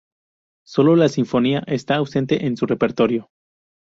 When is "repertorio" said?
2.65-3.29